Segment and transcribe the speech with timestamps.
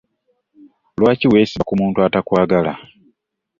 [0.99, 2.73] Lwaki wesiba ku muntu atakwagala?